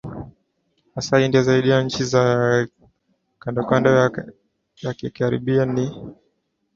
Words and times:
hasa 0.95 1.21
India 1.25 1.43
zaidi 1.43 1.69
ya 1.69 1.77
na 1.77 1.83
nchi 1.83 2.03
za 2.03 2.21
kandokando 3.39 3.89
yakeKiarabu 4.83 5.65
ni 5.65 5.93